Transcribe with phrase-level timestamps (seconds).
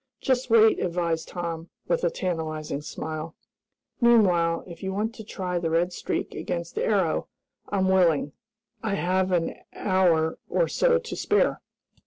[0.19, 3.35] "Just wait," advised Tom, with a tantalizing smile.
[3.99, 7.27] "Meanwhile, if you want to try the Red Streak against the Arrow,
[7.69, 8.31] I'm willing.
[8.81, 11.61] I have an hour or so to spare."